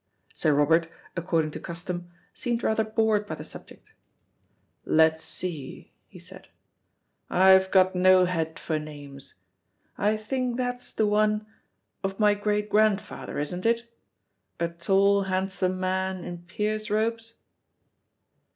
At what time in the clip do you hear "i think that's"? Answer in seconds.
9.99-10.91